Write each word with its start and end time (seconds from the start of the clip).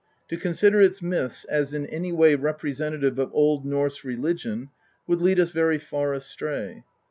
To 0.29 0.35
con 0.37 0.55
sider 0.55 0.81
its 0.81 1.03
myths 1.03 1.45
as 1.45 1.75
in 1.75 1.85
any 1.85 2.11
way 2.11 2.33
representative 2.33 3.19
of 3.19 3.31
Old 3.35 3.67
Norse 3.67 4.03
religion 4.03 4.71
would 5.05 5.21
lead 5.21 5.39
us 5.39 5.51
very 5.51 5.77
far 5.77 6.15
astray. 6.15 6.83